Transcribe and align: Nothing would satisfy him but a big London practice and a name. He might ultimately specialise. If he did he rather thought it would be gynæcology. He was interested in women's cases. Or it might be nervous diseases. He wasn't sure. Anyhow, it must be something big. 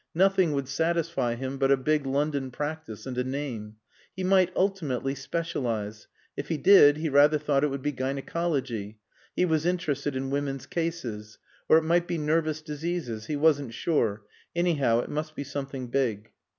Nothing 0.15 0.53
would 0.53 0.67
satisfy 0.67 1.35
him 1.35 1.59
but 1.59 1.69
a 1.71 1.77
big 1.77 2.07
London 2.07 2.49
practice 2.49 3.05
and 3.05 3.15
a 3.19 3.23
name. 3.23 3.75
He 4.15 4.23
might 4.23 4.49
ultimately 4.55 5.13
specialise. 5.13 6.07
If 6.35 6.47
he 6.47 6.57
did 6.57 6.97
he 6.97 7.07
rather 7.07 7.37
thought 7.37 7.63
it 7.63 7.67
would 7.67 7.83
be 7.83 7.93
gynæcology. 7.93 8.95
He 9.35 9.45
was 9.45 9.63
interested 9.63 10.15
in 10.15 10.31
women's 10.31 10.65
cases. 10.65 11.37
Or 11.69 11.77
it 11.77 11.83
might 11.83 12.07
be 12.07 12.17
nervous 12.17 12.63
diseases. 12.63 13.27
He 13.27 13.35
wasn't 13.35 13.75
sure. 13.75 14.23
Anyhow, 14.55 15.01
it 15.01 15.09
must 15.11 15.35
be 15.35 15.43
something 15.43 15.85
big. 15.85 16.31